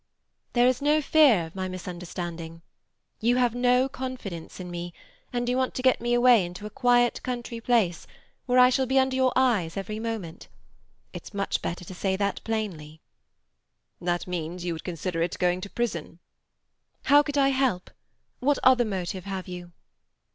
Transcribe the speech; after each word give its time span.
"There 0.53 0.65
is 0.65 0.81
no 0.81 0.99
fear 0.99 1.45
of 1.45 1.53
my 1.53 1.67
misunderstanding. 1.67 2.63
You 3.19 3.35
have 3.35 3.53
no 3.53 3.87
confidence 3.87 4.59
in 4.59 4.71
me, 4.71 4.95
and 5.31 5.47
you 5.47 5.55
want 5.57 5.75
to 5.75 5.83
get 5.83 6.01
me 6.01 6.15
away 6.15 6.43
into 6.43 6.65
a 6.65 6.71
quiet 6.71 7.21
country 7.21 7.61
place 7.61 8.07
where 8.47 8.57
I 8.57 8.71
shall 8.71 8.87
be 8.87 8.97
under 8.97 9.15
your 9.15 9.31
eyes 9.35 9.77
every 9.77 9.99
moment. 9.99 10.47
It's 11.13 11.35
much 11.35 11.61
better 11.61 11.85
to 11.85 11.93
say 11.93 12.15
that 12.15 12.43
plainly." 12.43 12.99
"That 14.01 14.25
means 14.25 14.65
you 14.65 14.73
would 14.73 14.83
consider 14.83 15.21
it 15.21 15.37
going 15.37 15.61
to 15.61 15.69
prison." 15.69 16.17
"How 17.03 17.21
could 17.21 17.37
I 17.37 17.49
help? 17.49 17.91
What 18.39 18.57
other 18.63 18.85
motive 18.85 19.25
have 19.25 19.47
you?" 19.47 19.71